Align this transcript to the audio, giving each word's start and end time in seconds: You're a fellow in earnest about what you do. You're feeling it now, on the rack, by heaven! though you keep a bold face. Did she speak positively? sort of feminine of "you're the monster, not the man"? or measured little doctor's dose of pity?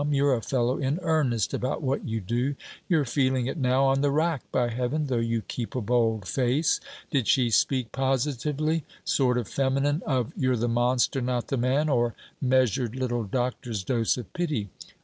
You're 0.09 0.33
a 0.33 0.41
fellow 0.41 0.79
in 0.79 0.97
earnest 1.03 1.53
about 1.53 1.83
what 1.83 2.07
you 2.07 2.21
do. 2.21 2.55
You're 2.89 3.05
feeling 3.05 3.45
it 3.45 3.59
now, 3.59 3.85
on 3.85 4.01
the 4.01 4.09
rack, 4.09 4.41
by 4.51 4.69
heaven! 4.69 5.05
though 5.05 5.17
you 5.17 5.43
keep 5.43 5.75
a 5.75 5.79
bold 5.81 6.27
face. 6.27 6.79
Did 7.11 7.27
she 7.27 7.51
speak 7.51 7.91
positively? 7.91 8.83
sort 9.05 9.37
of 9.37 9.47
feminine 9.47 10.01
of 10.07 10.33
"you're 10.35 10.57
the 10.57 10.67
monster, 10.67 11.21
not 11.21 11.49
the 11.49 11.57
man"? 11.57 11.87
or 11.87 12.15
measured 12.41 12.95
little 12.95 13.25
doctor's 13.25 13.83
dose 13.83 14.17
of 14.17 14.33
pity? 14.33 14.69